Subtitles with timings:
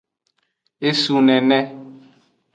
[0.89, 1.59] Esun nene.